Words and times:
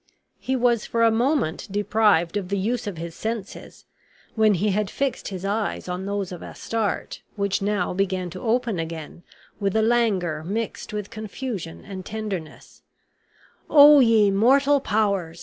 He 0.39 0.55
was 0.55 0.83
for 0.87 1.03
a 1.03 1.11
moment 1.11 1.67
deprived 1.69 2.35
of 2.35 2.49
the 2.49 2.57
use 2.57 2.87
of 2.87 2.97
his 2.97 3.13
senses, 3.13 3.85
when 4.33 4.55
he 4.55 4.69
had 4.71 4.89
fixed 4.89 5.27
his 5.27 5.45
eyes 5.45 5.87
on 5.87 6.07
those 6.07 6.31
of 6.31 6.41
Astarte, 6.41 7.21
which 7.35 7.61
now 7.61 7.93
began 7.93 8.31
to 8.31 8.41
open 8.41 8.79
again 8.79 9.21
with 9.59 9.75
a 9.75 9.83
languor 9.83 10.43
mixed 10.43 10.91
with 10.91 11.11
confusion 11.11 11.85
and 11.85 12.03
tenderness: 12.03 12.81
"O 13.69 13.99
ye 13.99 14.29
immortal 14.29 14.79
powers!" 14.79 15.39